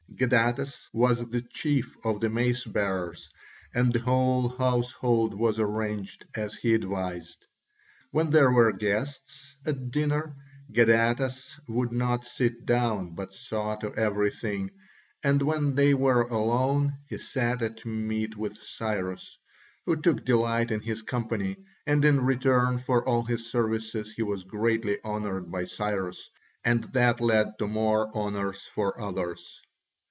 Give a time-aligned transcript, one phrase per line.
[0.13, 3.27] Gadatas was the chief of the mace bearers,
[3.73, 7.47] and the whole household was arranged as he advised.
[8.11, 10.35] When there were guests at dinner,
[10.71, 14.69] Gadatas would not sit down, but saw to everything,
[15.23, 19.39] and when they were alone he sat at meat with Cyrus,
[19.87, 21.55] who took delight in his company,
[21.87, 26.29] and in return for all his services he was greatly honoured by Cyrus
[26.63, 29.59] and that led to more honours for others.